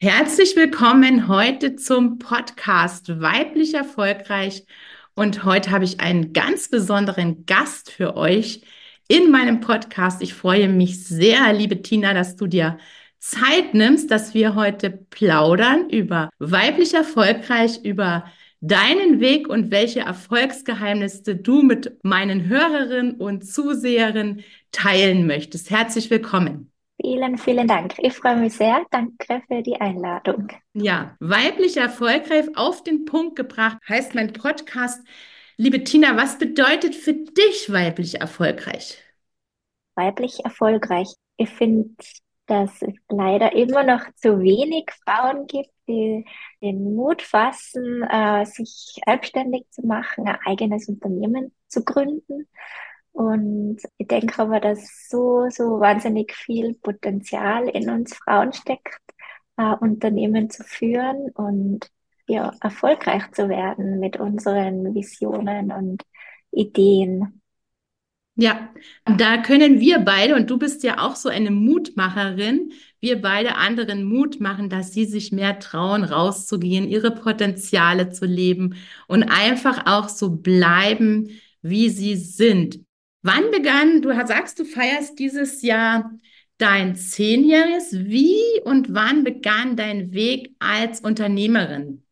[0.00, 4.64] Herzlich willkommen heute zum Podcast Weiblich Erfolgreich.
[5.16, 8.62] Und heute habe ich einen ganz besonderen Gast für euch
[9.08, 10.22] in meinem Podcast.
[10.22, 12.78] Ich freue mich sehr, liebe Tina, dass du dir
[13.18, 18.24] Zeit nimmst, dass wir heute plaudern über weiblich erfolgreich, über
[18.60, 25.70] deinen Weg und welche Erfolgsgeheimnisse du mit meinen Hörerinnen und Zuseherinnen teilen möchtest.
[25.70, 26.67] Herzlich willkommen.
[27.00, 27.94] Vielen, vielen Dank.
[27.98, 28.84] Ich freue mich sehr.
[28.90, 30.48] Danke für die Einladung.
[30.74, 35.06] Ja, weiblich erfolgreich auf den Punkt gebracht heißt mein Podcast.
[35.56, 38.98] Liebe Tina, was bedeutet für dich weiblich erfolgreich?
[39.94, 41.08] Weiblich erfolgreich.
[41.36, 41.90] Ich finde,
[42.46, 46.24] dass es leider immer noch zu wenig Frauen gibt, die
[46.60, 52.48] den Mut fassen, äh, sich selbstständig zu machen, ein eigenes Unternehmen zu gründen
[53.18, 59.00] und ich denke aber, dass so, so wahnsinnig viel Potenzial in uns Frauen steckt,
[59.56, 61.90] äh, Unternehmen zu führen und
[62.28, 66.04] ja, erfolgreich zu werden mit unseren Visionen und
[66.52, 67.42] Ideen.
[68.36, 68.72] Ja,
[69.04, 74.04] da können wir beide, und du bist ja auch so eine Mutmacherin, wir beide anderen
[74.04, 78.76] Mut machen, dass sie sich mehr trauen, rauszugehen, ihre Potenziale zu leben
[79.08, 81.30] und einfach auch so bleiben,
[81.62, 82.86] wie sie sind.
[83.22, 86.10] Wann begann, du sagst, du feierst dieses Jahr
[86.58, 87.92] dein Zehnjähriges.
[87.92, 92.04] Wie und wann begann dein Weg als Unternehmerin?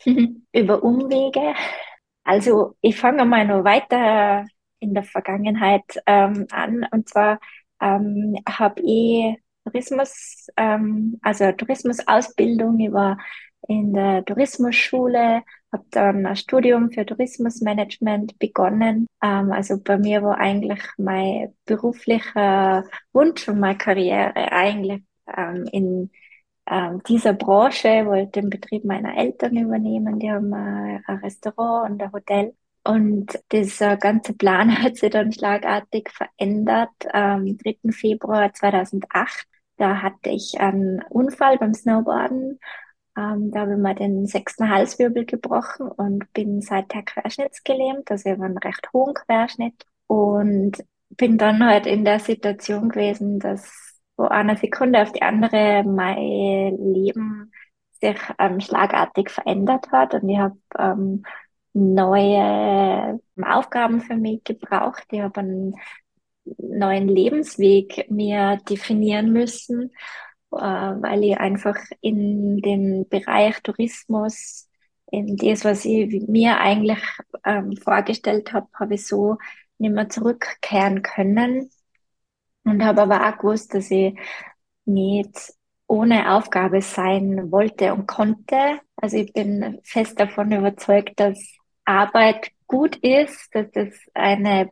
[0.52, 1.54] Über Umwege.
[2.24, 4.46] Also ich fange mal noch weiter
[4.80, 6.86] in der Vergangenheit ähm, an.
[6.90, 7.40] Und zwar
[7.80, 12.78] ähm, habe ich Tourismus, ähm, also Tourismusausbildung.
[12.80, 13.18] Ich war
[13.66, 15.42] in der Tourismusschule,
[15.72, 19.06] habe dann ein Studium für Tourismusmanagement begonnen.
[19.22, 25.02] Ähm, also bei mir war eigentlich mein beruflicher Wunsch und meine Karriere eigentlich
[25.36, 26.10] ähm, in
[26.70, 30.18] ähm, dieser Branche, wollte den Betrieb meiner Eltern übernehmen.
[30.18, 32.54] Die haben ein Restaurant und ein Hotel.
[32.84, 36.90] Und dieser ganze Plan hat sich dann schlagartig verändert.
[37.12, 37.92] Am 3.
[37.92, 39.46] Februar 2008,
[39.76, 42.58] da hatte ich einen Unfall beim Snowboarden
[43.18, 48.36] ähm, da habe ich mir den sechsten Halswirbel gebrochen und bin seither querschnittsgelähmt, also ich
[48.36, 54.24] habe einen recht hohen Querschnitt und bin dann halt in der Situation gewesen, dass wo
[54.24, 57.52] einer Sekunde auf die andere mein Leben
[58.00, 61.24] sich ähm, schlagartig verändert hat und ich habe ähm,
[61.72, 65.04] neue Aufgaben für mich gebraucht.
[65.10, 65.74] Ich habe einen
[66.58, 69.90] neuen Lebensweg mir definieren müssen
[70.50, 74.68] weil ich einfach in den Bereich Tourismus,
[75.10, 76.98] in das, was ich mir eigentlich
[77.44, 79.38] ähm, vorgestellt habe, habe ich so
[79.78, 81.70] nicht mehr zurückkehren können
[82.64, 84.18] und habe aber auch gewusst, dass ich
[84.84, 85.52] nicht
[85.86, 88.80] ohne Aufgabe sein wollte und konnte.
[88.96, 91.38] Also ich bin fest davon überzeugt, dass
[91.84, 94.70] Arbeit gut ist, dass es eine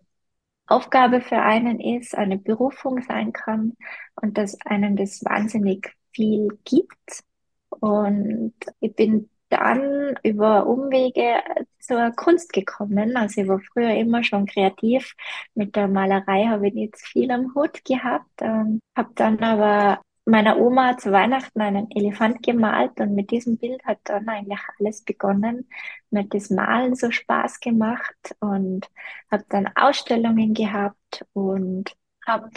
[0.67, 3.77] Aufgabe für einen ist, eine Berufung sein kann
[4.21, 7.23] und dass einem das wahnsinnig viel gibt.
[7.69, 11.43] Und ich bin dann über Umwege
[11.79, 13.17] zur Kunst gekommen.
[13.17, 15.15] Also ich war früher immer schon kreativ.
[15.55, 18.31] Mit der Malerei habe ich jetzt viel am Hut gehabt.
[18.41, 23.83] Ähm, habe dann aber meiner Oma zu Weihnachten einen Elefant gemalt und mit diesem Bild
[23.85, 25.69] hat dann eigentlich alles begonnen.
[26.11, 28.91] Mir hat das Malen so Spaß gemacht und
[29.31, 32.51] habe dann Ausstellungen gehabt und habe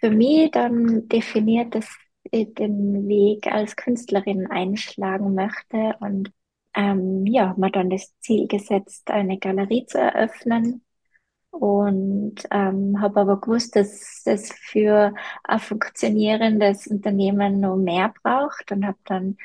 [0.00, 1.88] für mich dann definiert, dass
[2.30, 6.32] ich den Weg als Künstlerin einschlagen möchte und
[6.76, 10.84] ähm, ja, mir dann das Ziel gesetzt, eine Galerie zu eröffnen
[11.50, 15.14] und ähm, habe aber gewusst, dass es für
[15.44, 19.36] ein funktionierendes Unternehmen noch mehr braucht und habe dann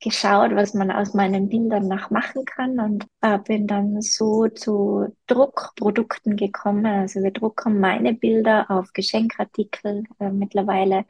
[0.00, 5.16] geschaut, was man aus meinen Bildern noch machen kann und äh, bin dann so zu
[5.26, 6.86] Druckprodukten gekommen.
[6.86, 11.04] Also wir drucken meine Bilder auf Geschenkartikel, äh, mittlerweile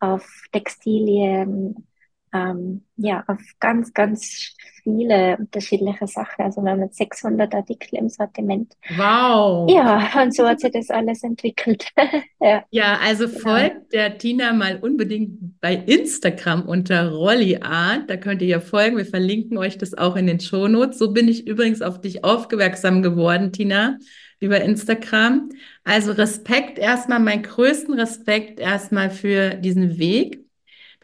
[0.00, 1.86] auf Textilien,
[2.34, 6.44] ähm, ja, auf ganz, ganz viele unterschiedliche Sachen.
[6.44, 8.74] Also wir haben jetzt 600 Artikel im Sortiment.
[8.96, 9.70] Wow.
[9.70, 11.86] Ja, und so hat sich das alles entwickelt.
[12.40, 12.64] ja.
[12.70, 13.38] ja, also genau.
[13.38, 18.10] folgt der Tina mal unbedingt bei Instagram unter Rolli Art.
[18.10, 18.96] Da könnt ihr ja folgen.
[18.96, 20.98] Wir verlinken euch das auch in den Shownotes.
[20.98, 23.98] So bin ich übrigens auf dich aufmerksam geworden, Tina,
[24.40, 25.50] über Instagram.
[25.84, 30.43] Also Respekt erstmal, mein größten Respekt erstmal für diesen Weg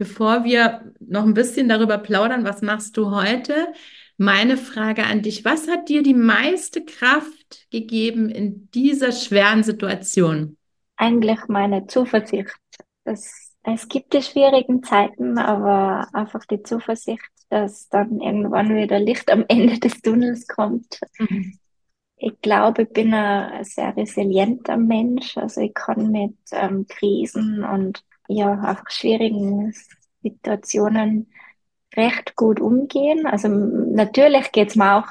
[0.00, 3.70] Bevor wir noch ein bisschen darüber plaudern, was machst du heute?
[4.17, 10.56] Meine Frage an dich, was hat dir die meiste Kraft gegeben in dieser schweren Situation?
[10.97, 12.56] Eigentlich meine Zuversicht.
[13.05, 19.31] Das, es gibt die schwierigen Zeiten, aber einfach die Zuversicht, dass dann irgendwann wieder Licht
[19.31, 20.99] am Ende des Tunnels kommt.
[21.19, 21.58] Mhm.
[22.17, 25.37] Ich glaube, ich bin ein sehr resilienter Mensch.
[25.37, 29.75] Also ich kann mit ähm, Krisen und ja, einfach schwierigen
[30.23, 31.32] Situationen
[31.97, 33.27] recht gut umgehen.
[33.27, 35.09] Also natürlich geht's mir auch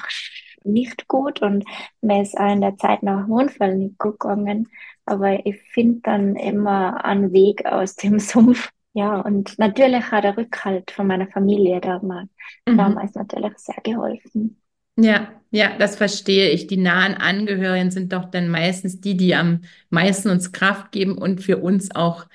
[0.63, 1.65] nicht gut und
[2.01, 4.69] mir ist auch in der Zeit nach dem Unfall nicht gut gegangen.
[5.05, 8.69] Aber ich finde dann immer einen Weg aus dem Sumpf.
[8.93, 12.27] Ja, und natürlich hat der Rückhalt von meiner Familie da mal
[12.67, 12.77] mhm.
[12.77, 14.59] damals natürlich sehr geholfen.
[14.97, 16.67] Ja, ja, das verstehe ich.
[16.67, 21.41] Die nahen Angehörigen sind doch dann meistens die, die am meisten uns Kraft geben und
[21.41, 22.25] für uns auch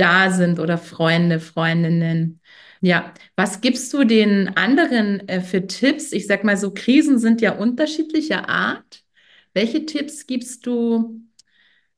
[0.00, 2.40] da sind oder Freunde, Freundinnen.
[2.80, 6.12] Ja, was gibst du den anderen äh, für Tipps?
[6.12, 9.02] Ich sag mal so, Krisen sind ja unterschiedlicher Art.
[9.52, 11.20] Welche Tipps gibst du?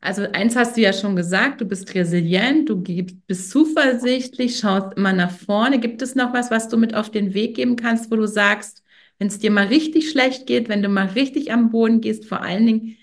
[0.00, 5.12] Also eins hast du ja schon gesagt, du bist resilient, du bist zuversichtlich, schaust immer
[5.12, 5.78] nach vorne.
[5.78, 8.82] Gibt es noch was, was du mit auf den Weg geben kannst, wo du sagst,
[9.19, 12.43] wenn es dir mal richtig schlecht geht, wenn du mal richtig am Boden gehst, vor
[12.43, 12.96] allen Dingen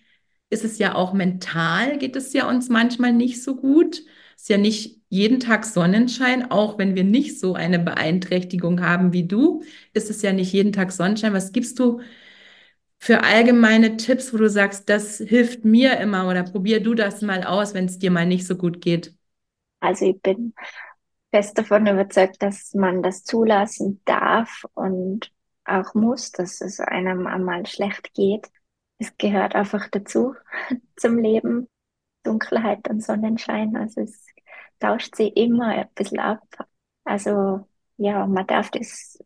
[0.50, 4.01] ist es ja auch mental, geht es ja uns manchmal nicht so gut
[4.40, 9.28] ist ja nicht jeden Tag Sonnenschein, auch wenn wir nicht so eine Beeinträchtigung haben wie
[9.28, 9.63] du,
[9.94, 11.34] ist es ja nicht jeden Tag Sonnenschein.
[11.34, 12.00] Was gibst du
[13.00, 17.44] für allgemeine Tipps, wo du sagst, das hilft mir immer oder probier du das mal
[17.44, 19.13] aus, wenn es dir mal nicht so gut geht?
[19.80, 20.54] Also ich bin
[21.31, 25.31] fest davon überzeugt, dass man das zulassen darf und
[25.66, 28.50] auch muss, dass es einem einmal schlecht geht.
[29.00, 30.36] Es gehört einfach dazu
[30.96, 31.68] zum Leben.
[32.24, 33.75] Dunkelheit und Sonnenschein.
[33.75, 34.25] Also es
[34.80, 36.44] tauscht sich immer ein bisschen ab.
[37.04, 37.68] Also
[37.98, 39.19] ja, man darf das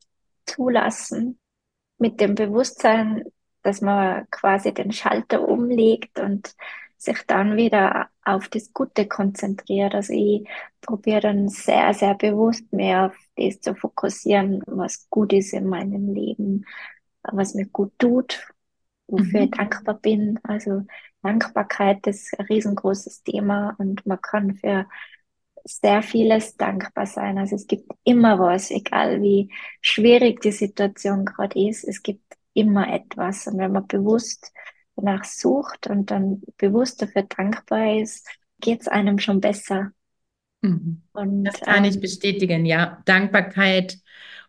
[0.45, 1.39] zulassen
[1.97, 3.25] mit dem Bewusstsein,
[3.63, 6.55] dass man quasi den Schalter umlegt und
[6.97, 9.95] sich dann wieder auf das Gute konzentriert.
[9.95, 10.47] Also ich
[10.81, 16.13] probiere dann sehr, sehr bewusst mehr auf das zu fokussieren, was gut ist in meinem
[16.13, 16.65] Leben,
[17.23, 18.52] was mir gut tut,
[19.07, 19.45] wofür mhm.
[19.45, 20.39] ich dankbar bin.
[20.43, 20.85] Also
[21.21, 24.87] Dankbarkeit ist ein riesengroßes Thema und man kann für
[25.65, 27.37] sehr vieles dankbar sein.
[27.37, 29.51] Also es gibt immer was, egal wie
[29.81, 33.47] schwierig die Situation gerade ist, es gibt immer etwas.
[33.47, 34.51] Und wenn man bewusst
[34.95, 38.27] danach sucht und dann bewusst dafür dankbar ist,
[38.59, 39.91] geht es einem schon besser.
[40.61, 41.01] Mhm.
[41.13, 43.01] Und, das kann ähm, ich bestätigen, ja.
[43.05, 43.97] Dankbarkeit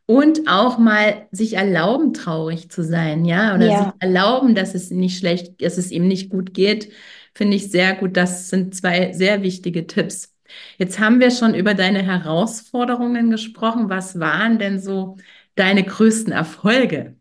[0.07, 3.79] und auch mal sich erlauben, traurig zu sein, ja, oder ja.
[3.85, 6.93] sich erlauben, dass es nicht schlecht, dass es ihm nicht gut geht,
[7.35, 8.17] finde ich sehr gut.
[8.17, 10.35] Das sind zwei sehr wichtige Tipps.
[10.79, 13.89] Jetzt haben wir schon über deine Herausforderungen gesprochen.
[13.89, 15.17] Was waren denn so
[15.55, 17.17] deine größten Erfolge?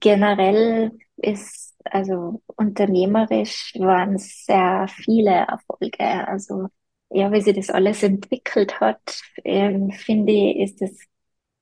[0.00, 6.28] Generell ist, also unternehmerisch waren es sehr viele Erfolge.
[6.28, 6.68] Also
[7.10, 10.98] ja, wie sich das alles entwickelt hat, äh, finde ich, ist es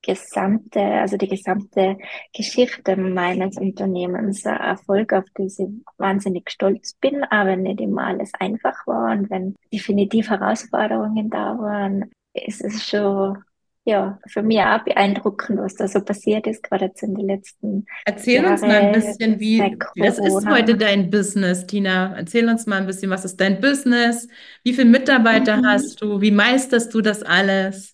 [0.03, 1.97] gesamte, also die gesamte
[2.35, 5.57] Geschichte meines Unternehmens ein Erfolg, auf den ich
[5.97, 11.57] wahnsinnig stolz bin, aber wenn nicht immer alles einfach war und wenn definitiv Herausforderungen da
[11.57, 13.37] waren, ist es schon
[13.85, 17.85] ja, für mich auch beeindruckend, was da so passiert ist, gerade jetzt in den letzten
[18.05, 22.15] Erzähl Jahre, uns mal ein bisschen, wie, was ist heute dein Business, Tina?
[22.15, 24.29] Erzähl uns mal ein bisschen, was ist dein Business?
[24.63, 25.65] Wie viele Mitarbeiter mhm.
[25.65, 26.21] hast du?
[26.21, 27.93] Wie meisterst du das alles?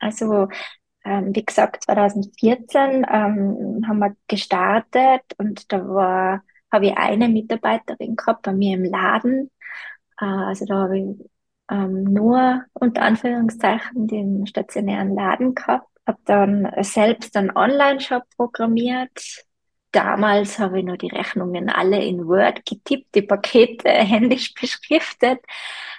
[0.00, 0.48] Also
[1.08, 8.14] ähm, wie gesagt, 2014 ähm, haben wir gestartet und da war, habe ich eine Mitarbeiterin
[8.14, 9.50] gehabt bei mir im Laden.
[10.20, 11.30] Äh, also da habe ich
[11.70, 19.44] ähm, nur unter Anführungszeichen den stationären Laden gehabt, habe dann selbst einen Online-Shop programmiert.
[19.92, 25.40] Damals habe ich nur die Rechnungen alle in Word getippt, die Pakete händisch beschriftet.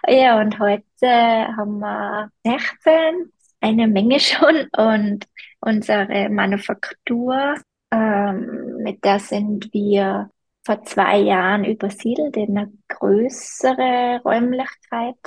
[0.07, 5.27] Ja, und heute haben wir 16 eine Menge schon und
[5.61, 7.55] unsere Manufaktur,
[7.91, 10.29] ähm, mit der sind wir
[10.65, 15.17] vor zwei Jahren übersiedelt in eine größere Räumlichkeit.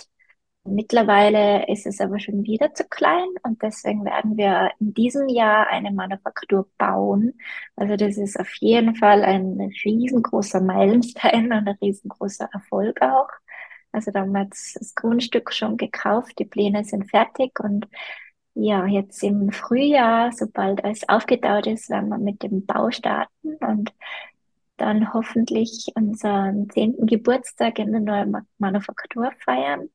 [0.64, 5.66] Mittlerweile ist es aber schon wieder zu klein und deswegen werden wir in diesem Jahr
[5.68, 7.34] eine Manufaktur bauen.
[7.74, 13.28] Also das ist auf jeden Fall ein riesengroßer Meilenstein und ein riesengroßer Erfolg auch.
[13.92, 17.86] Also da haben wir jetzt das Grundstück schon gekauft, die Pläne sind fertig und
[18.54, 23.92] ja, jetzt im Frühjahr, sobald alles aufgetaut ist, werden wir mit dem Bau starten und
[24.76, 29.88] dann hoffentlich unseren zehnten Geburtstag in der neuen Manufaktur feiern.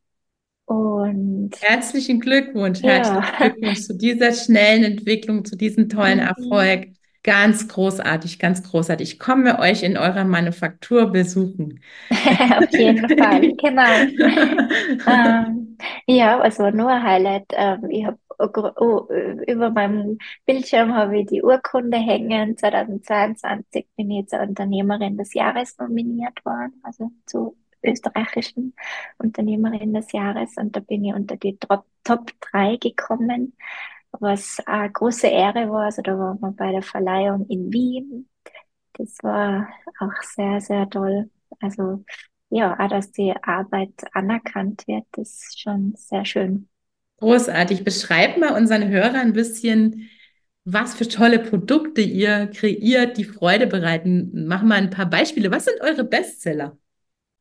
[0.65, 3.37] Und herzlichen Glückwunsch, herzlichen ja.
[3.37, 6.19] Glückwunsch zu dieser schnellen Entwicklung, zu diesem tollen.
[6.19, 6.89] Erfolg.
[7.27, 9.11] Ganz großartig, ganz großartig.
[9.11, 11.81] Ich komme euch in eurer Manufaktur besuchen.
[12.09, 13.83] Auf jeden Fall, genau.
[15.11, 17.47] ähm, ja, also nur ein Highlight.
[17.49, 19.09] Ähm, ich habe oh,
[19.45, 22.55] über meinem Bildschirm habe ich die Urkunde hängen.
[22.55, 28.73] 2022 bin ich zur Unternehmerin des Jahres nominiert worden, also zu österreichischen
[29.17, 33.53] Unternehmerin des Jahres und da bin ich unter die Top, Top 3 gekommen,
[34.11, 35.85] was eine große Ehre war.
[35.85, 38.29] Also da waren wir bei der Verleihung in Wien.
[38.93, 39.67] Das war
[39.99, 41.29] auch sehr, sehr toll.
[41.59, 42.03] Also
[42.49, 46.69] ja, auch dass die Arbeit anerkannt wird, ist schon sehr schön.
[47.19, 47.83] Großartig.
[47.83, 50.09] Beschreib mal unseren Hörern ein bisschen,
[50.63, 54.45] was für tolle Produkte ihr kreiert, die Freude bereiten.
[54.47, 55.51] Mach mal ein paar Beispiele.
[55.51, 56.77] Was sind eure Bestseller?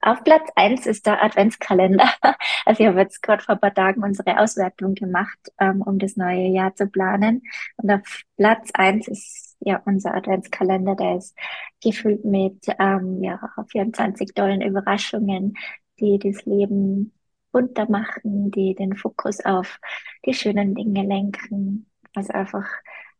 [0.06, 2.08] Auf Platz eins ist der Adventskalender.
[2.64, 6.16] Also ich habe jetzt gerade vor ein paar Tagen unsere Auswertung gemacht, ähm, um das
[6.16, 7.42] neue Jahr zu planen.
[7.76, 11.36] Und auf Platz eins ist ja unser Adventskalender, der ist
[11.82, 15.54] gefüllt mit ähm, ja, 24 tollen Überraschungen,
[16.00, 17.12] die das Leben
[17.52, 19.78] bunter machen, die den Fokus auf
[20.24, 21.86] die schönen Dinge lenken.
[22.14, 22.66] Also einfach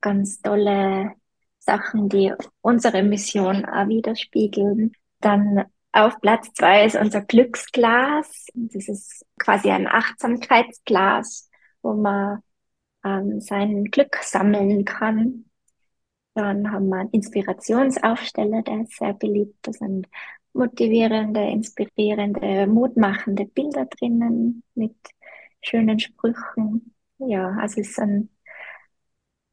[0.01, 1.13] ganz tolle
[1.59, 4.93] Sachen, die unsere Mission auch widerspiegeln.
[5.21, 5.67] Dann
[5.97, 8.47] auf Platz zwei ist unser Glücksglas.
[8.55, 11.51] Das ist quasi ein Achtsamkeitsglas,
[11.83, 12.41] wo man
[13.05, 15.47] ähm, sein Glück sammeln kann.
[16.35, 19.57] Dann haben wir einen Inspirationsaufsteller, der ist sehr beliebt.
[19.63, 20.07] Das sind
[20.53, 24.97] motivierende, inspirierende, mutmachende Bilder drinnen mit
[25.63, 26.95] schönen Sprüchen.
[27.19, 28.31] Ja, also es sind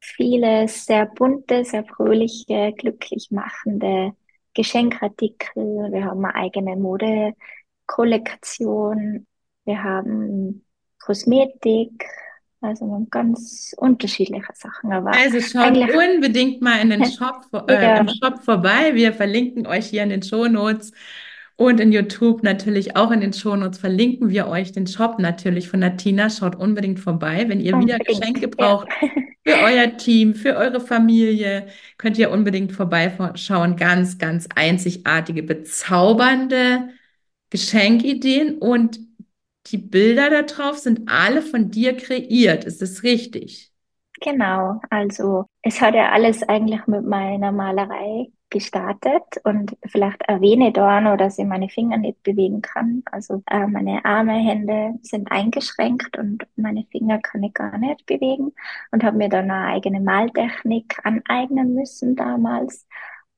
[0.00, 4.14] viele sehr bunte, sehr fröhliche, glücklich machende
[4.54, 9.26] Geschenkartikel, wir haben eine eigene Modekollektion,
[9.64, 10.64] wir haben
[11.00, 12.04] Kosmetik,
[12.60, 14.92] also ganz unterschiedliche Sachen.
[14.92, 18.06] Aber also schaut unbedingt mal in den Shop, äh, ja.
[18.08, 18.94] Shop vorbei.
[18.94, 20.92] Wir verlinken euch hier in den Show Notes
[21.56, 25.68] und in YouTube natürlich auch in den Show Notes verlinken wir euch den Shop natürlich
[25.68, 26.28] von Natina.
[26.28, 28.00] Schaut unbedingt vorbei, wenn ihr unbedingt.
[28.00, 28.88] wieder Geschenke braucht.
[29.00, 29.08] Ja.
[29.46, 31.66] Für euer Team, für eure Familie
[31.98, 33.76] könnt ihr unbedingt vorbeischauen.
[33.76, 36.88] Ganz, ganz einzigartige, bezaubernde
[37.50, 38.98] Geschenkideen und
[39.66, 42.64] die Bilder da drauf sind alle von dir kreiert.
[42.64, 43.70] Ist das richtig?
[44.20, 51.00] Genau, also es hat ja alles eigentlich mit meiner Malerei gestartet und vielleicht erwähne da
[51.00, 53.02] noch, dass ich meine Finger nicht bewegen kann.
[53.10, 58.52] Also äh, meine Arme, Hände sind eingeschränkt und meine Finger kann ich gar nicht bewegen
[58.92, 62.86] und habe mir dann eine eigene Maltechnik aneignen müssen damals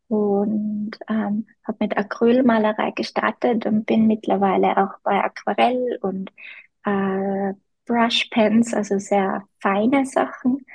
[0.09, 6.31] und ähm, habe mit Acrylmalerei gestartet und bin mittlerweile auch bei Aquarell und
[6.85, 7.55] äh,
[7.87, 10.67] Brushpens, also sehr feine Sachen.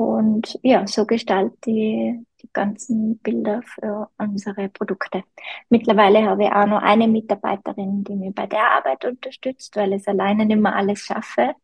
[0.00, 5.24] Und ja, so gestalte ich die ganzen Bilder für unsere Produkte.
[5.68, 10.08] Mittlerweile habe ich auch noch eine Mitarbeiterin, die mir bei der Arbeit unterstützt, weil ich
[10.08, 11.54] alleine nicht mehr alles schaffe.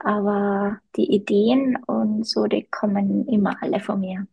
[0.00, 4.26] Aber die Ideen und so, die kommen immer alle von mir.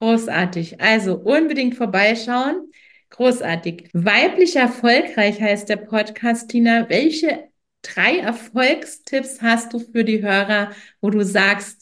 [0.00, 0.78] Großartig.
[0.78, 2.70] Also unbedingt vorbeischauen.
[3.08, 3.88] Großartig.
[3.94, 6.90] Weiblich erfolgreich heißt der Podcast, Tina.
[6.90, 7.48] Welche
[7.80, 11.81] drei Erfolgstipps hast du für die Hörer, wo du sagst,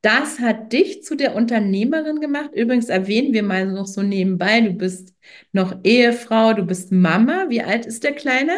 [0.00, 2.50] das hat dich zu der Unternehmerin gemacht.
[2.54, 5.14] Übrigens erwähnen wir mal noch so nebenbei, du bist
[5.52, 7.46] noch Ehefrau, du bist Mama.
[7.48, 8.52] Wie alt ist der Kleine?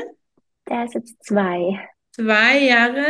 [0.68, 1.88] Der ist jetzt zwei.
[2.12, 3.04] Zwei Jahre,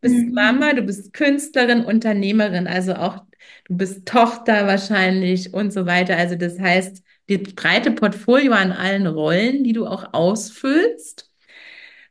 [0.00, 0.32] bist mhm.
[0.32, 3.24] Mama, du bist Künstlerin, Unternehmerin, also auch
[3.66, 6.16] du bist Tochter wahrscheinlich und so weiter.
[6.16, 11.30] Also das heißt, die breite Portfolio an allen Rollen, die du auch ausfüllst.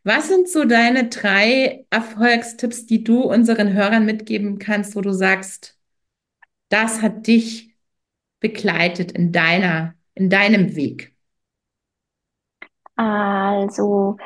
[0.04, 5.78] Was sind so deine drei Erfolgstipps, die du unseren Hörern mitgeben kannst, wo du sagst,
[6.70, 7.76] das hat dich
[8.40, 11.16] begleitet in deiner, in deinem Weg?
[12.96, 14.18] Also,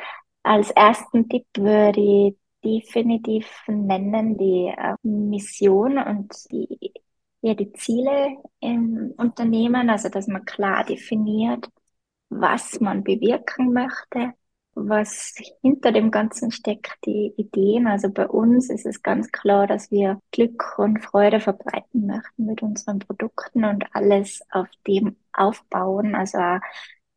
[0.43, 6.91] als ersten Tipp würde ich definitiv nennen die äh, Mission und die,
[7.41, 11.69] ja, die Ziele im Unternehmen, also dass man klar definiert,
[12.29, 14.33] was man bewirken möchte
[14.77, 17.87] was hinter dem Ganzen steckt, die Ideen.
[17.87, 22.61] Also bei uns ist es ganz klar, dass wir Glück und Freude verbreiten möchten mit
[22.61, 26.39] unseren Produkten und alles auf dem aufbauen, also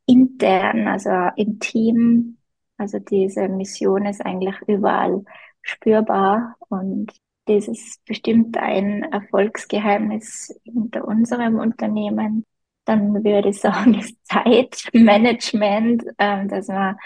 [0.06, 2.38] intern, also im Team.
[2.76, 5.24] Also diese Mission ist eigentlich überall
[5.62, 7.12] spürbar und
[7.46, 12.46] das ist bestimmt ein Erfolgsgeheimnis hinter unserem Unternehmen.
[12.84, 16.96] Dann würde ich sagen, das Zeitmanagement, äh, dass man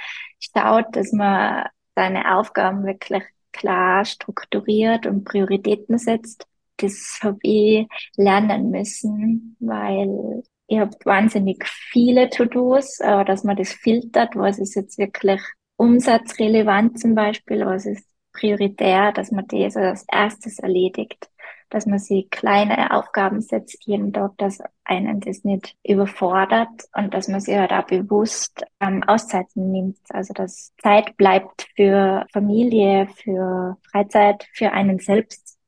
[0.53, 3.23] schaut, dass man seine Aufgaben wirklich
[3.53, 6.47] klar strukturiert und Prioritäten setzt.
[6.79, 7.87] Das habe ich
[8.17, 14.75] lernen müssen, weil ihr habt wahnsinnig viele To-Dos, äh, dass man das filtert, was ist
[14.75, 15.41] jetzt wirklich
[15.77, 21.29] umsatzrelevant zum Beispiel, was ist prioritär, dass man das als erstes erledigt,
[21.71, 27.29] dass man sich kleine Aufgaben setzt jeden Tag, dass einen das nicht überfordert und dass
[27.29, 29.99] man sich halt auch bewusst ähm, Auszeiten nimmt.
[30.11, 35.59] Also dass Zeit bleibt für Familie, für Freizeit, für einen selbst.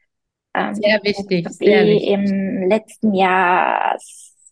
[0.54, 1.48] Ähm, sehr wichtig.
[1.50, 2.08] Sehr wichtig.
[2.08, 3.96] im letzten Jahr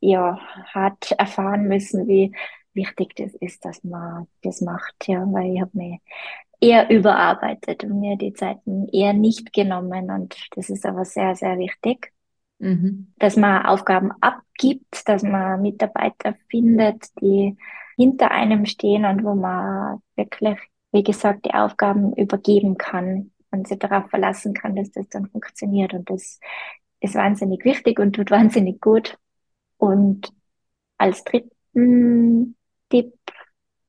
[0.00, 0.38] ja
[0.72, 2.32] hart erfahren müssen, wie
[2.74, 6.00] wichtig das ist, dass man das macht, ja, weil ich habe mich
[6.64, 10.10] eher überarbeitet und mir die Zeiten eher nicht genommen.
[10.10, 12.12] Und das ist aber sehr, sehr wichtig,
[12.58, 13.12] mhm.
[13.18, 17.56] dass man Aufgaben abgibt, dass man Mitarbeiter findet, die
[17.96, 20.58] hinter einem stehen und wo man wirklich,
[20.92, 25.92] wie gesagt, die Aufgaben übergeben kann und sich darauf verlassen kann, dass das dann funktioniert.
[25.92, 26.40] Und das
[27.00, 29.18] ist wahnsinnig wichtig und tut wahnsinnig gut.
[29.76, 30.32] Und
[30.96, 32.56] als dritten
[32.88, 33.12] Tipp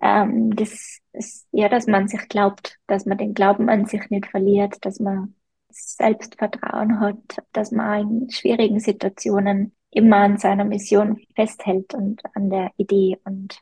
[0.05, 4.27] ähm, das ist, ja, dass man sich glaubt, dass man den Glauben an sich nicht
[4.27, 5.35] verliert, dass man
[5.69, 12.71] Selbstvertrauen hat, dass man in schwierigen Situationen immer an seiner Mission festhält und an der
[12.77, 13.59] Idee und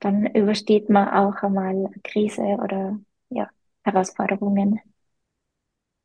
[0.00, 2.98] dann übersteht man auch einmal Krise oder
[3.30, 3.48] ja,
[3.82, 4.80] Herausforderungen.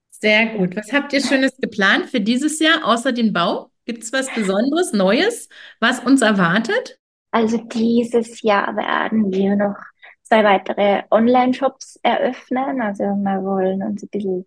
[0.09, 0.75] Sehr gut.
[0.75, 3.71] Was habt ihr Schönes geplant für dieses Jahr außer den Bau?
[3.85, 5.49] Gibt es was Besonderes, Neues,
[5.79, 6.99] was uns erwartet?
[7.33, 9.75] Also dieses Jahr werden wir noch
[10.21, 12.79] zwei weitere Online-Shops eröffnen.
[12.79, 14.45] Also wir wollen uns ein bisschen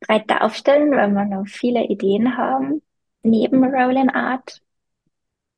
[0.00, 2.80] breiter aufstellen, weil wir noch viele Ideen haben
[3.22, 4.62] neben Rolling Art.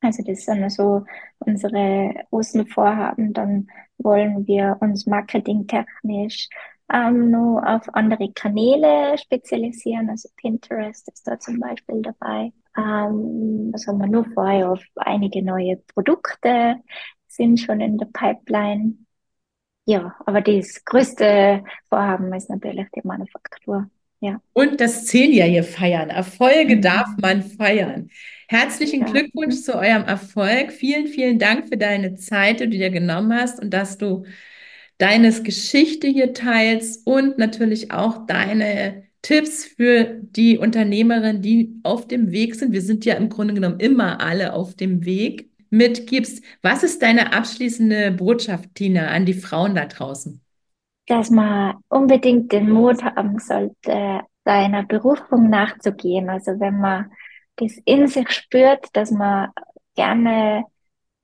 [0.01, 1.05] Also das sind so
[1.39, 3.31] unsere großen Vorhaben.
[3.31, 6.49] Dann wollen wir uns marketingtechnisch
[6.91, 10.09] ähm, nur auf andere Kanäle spezialisieren.
[10.09, 12.51] Also Pinterest ist da zum Beispiel dabei.
[12.79, 14.71] Ähm, was haben wir nur vorher?
[14.71, 16.75] Auf einige neue Produkte
[17.27, 18.95] sind schon in der Pipeline.
[19.85, 23.89] Ja, aber das größte Vorhaben ist natürlich die Manufaktur.
[24.21, 24.41] Ja.
[24.53, 26.09] Und das Zehnjährige feiern.
[26.09, 26.81] Erfolge mhm.
[26.81, 28.09] darf man feiern.
[28.47, 29.07] Herzlichen ja.
[29.07, 30.71] Glückwunsch zu eurem Erfolg.
[30.71, 34.25] Vielen, vielen Dank für deine Zeit, die du dir genommen hast und dass du
[34.97, 42.31] deines Geschichte hier teilst und natürlich auch deine Tipps für die Unternehmerin, die auf dem
[42.31, 42.71] Weg sind.
[42.71, 45.49] Wir sind ja im Grunde genommen immer alle auf dem Weg.
[45.71, 46.43] Mitgibst.
[46.63, 50.41] Was ist deine abschließende Botschaft, Tina, an die Frauen da draußen?
[51.05, 56.29] Dass man unbedingt den Mut haben sollte, seiner Berufung nachzugehen.
[56.29, 57.11] Also wenn man
[57.57, 59.49] das in sich spürt, dass man
[59.95, 60.63] gerne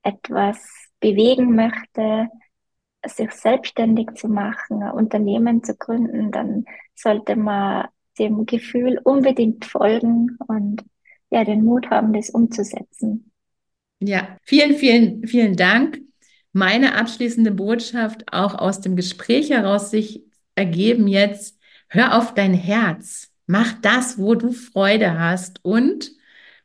[0.04, 0.58] etwas
[1.00, 2.28] bewegen möchte,
[3.08, 6.66] sich selbstständig zu machen, ein Unternehmen zu gründen, dann
[6.96, 7.88] sollte man
[8.20, 10.84] dem Gefühl unbedingt folgen und
[11.30, 13.32] ja, den Mut haben, das umzusetzen.
[14.00, 16.00] Ja, vielen, vielen, vielen Dank.
[16.54, 20.24] Meine abschließende Botschaft auch aus dem Gespräch heraus sich
[20.56, 26.12] ergeben jetzt, hör auf dein Herz, mach das, wo du Freude hast und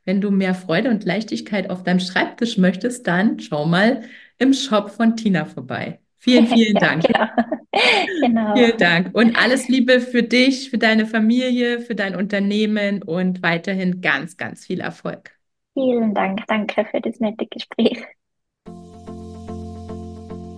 [0.05, 4.03] wenn du mehr Freude und Leichtigkeit auf deinem Schreibtisch möchtest, dann schau mal
[4.39, 6.00] im Shop von Tina vorbei.
[6.21, 7.03] Vielen, vielen Dank.
[7.03, 7.25] genau.
[8.21, 8.55] genau.
[8.55, 9.09] Vielen Dank.
[9.13, 14.63] Und alles Liebe für dich, für deine Familie, für dein Unternehmen und weiterhin ganz, ganz
[14.65, 15.31] viel Erfolg.
[15.73, 16.45] Vielen Dank.
[16.47, 17.97] Danke für das nette Gespräch.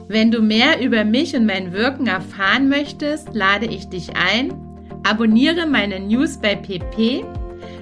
[0.10, 4.52] Wenn du mehr über mich und mein Wirken erfahren möchtest, lade ich dich ein.
[5.04, 7.24] Abonniere meine News bei PP.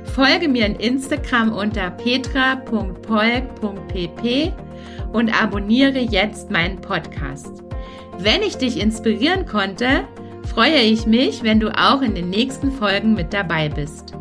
[0.04, 4.54] Folge mir in Instagram unter petra.polk.pp
[5.14, 7.64] und abonniere jetzt meinen Podcast.
[8.18, 10.08] Wenn ich dich inspirieren konnte,
[10.48, 14.14] freue ich mich, wenn du auch in den nächsten Folgen mit dabei bist.